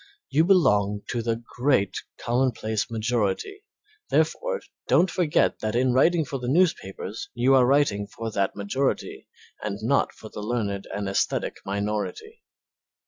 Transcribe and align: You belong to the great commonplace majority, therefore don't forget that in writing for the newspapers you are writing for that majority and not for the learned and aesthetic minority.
You 0.31 0.45
belong 0.45 1.03
to 1.09 1.21
the 1.21 1.35
great 1.59 1.95
commonplace 2.17 2.89
majority, 2.89 3.61
therefore 4.09 4.61
don't 4.87 5.11
forget 5.11 5.59
that 5.59 5.75
in 5.75 5.93
writing 5.93 6.25
for 6.25 6.39
the 6.39 6.47
newspapers 6.47 7.29
you 7.35 7.53
are 7.53 7.67
writing 7.67 8.07
for 8.07 8.31
that 8.31 8.55
majority 8.55 9.27
and 9.61 9.77
not 9.83 10.11
for 10.11 10.29
the 10.29 10.41
learned 10.41 10.87
and 10.91 11.07
aesthetic 11.07 11.57
minority. 11.67 12.41